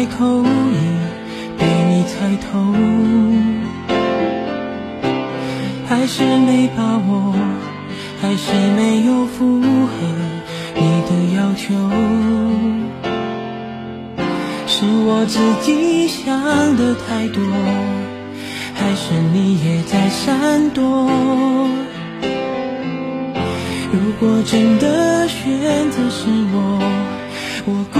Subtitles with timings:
[0.00, 0.44] 开口已
[1.58, 2.58] 被你猜透，
[5.86, 7.34] 还是没把握，
[8.18, 9.90] 还是没有符合
[10.74, 11.74] 你的要求，
[14.66, 16.34] 是我自己想
[16.78, 17.42] 的太多，
[18.72, 20.82] 还是你也在闪躲？
[23.92, 26.24] 如果真的选择是
[26.54, 26.80] 我，
[27.66, 27.99] 我。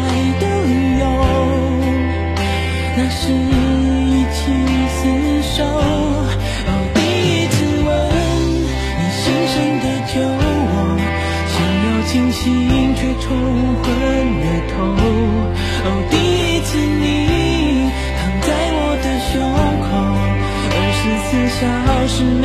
[0.00, 0.08] 爱
[0.40, 1.02] 的理由，
[2.96, 4.38] 那是一起
[4.96, 5.00] 厮
[5.42, 5.64] 守。
[5.64, 7.56] 哦，第一次
[7.86, 7.88] 吻
[8.98, 10.72] 你深深的酒窝，
[11.48, 12.38] 想要清醒
[12.94, 13.26] 却冲
[13.82, 13.84] 昏
[14.40, 14.74] 了头。
[15.82, 19.32] 哦，第一次你躺在我的胸
[19.86, 19.88] 口，
[20.76, 21.28] 二十四
[21.58, 21.62] 小
[22.08, 22.44] 时没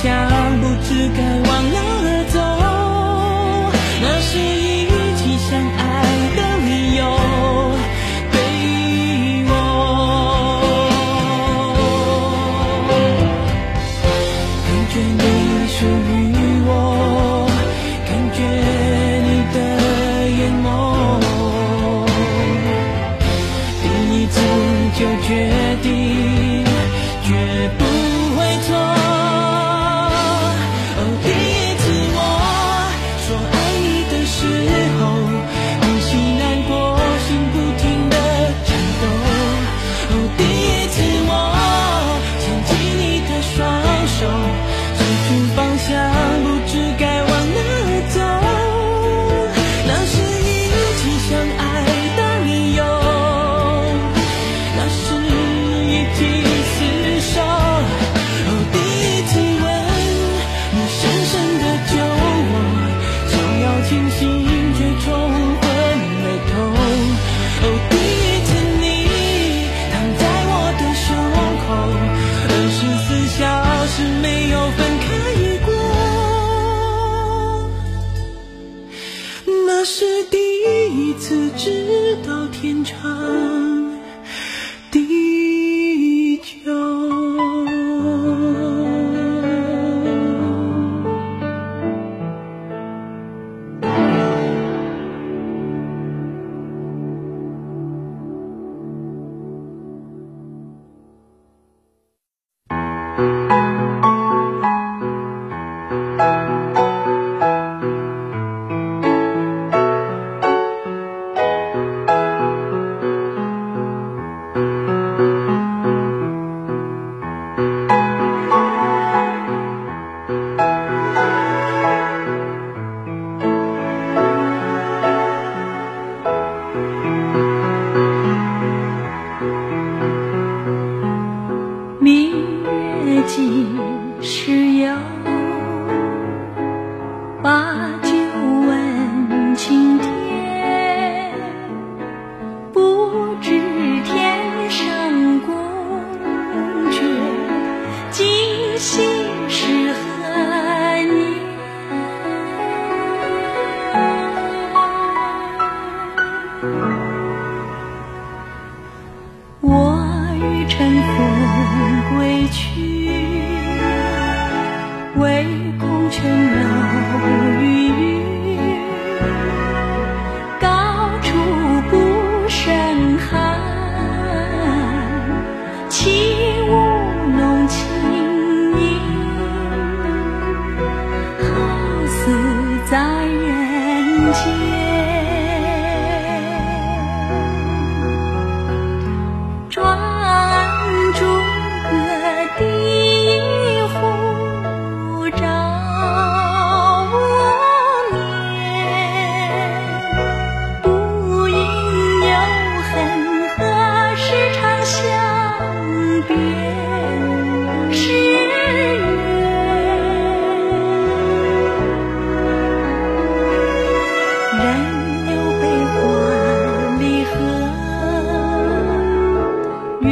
[0.00, 1.47] 想不知该。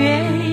[0.07, 0.46] Yeah.